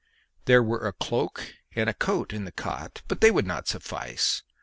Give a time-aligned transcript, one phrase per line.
[0.45, 4.41] There were a cloak and a coat in the cot, but they would not suffice.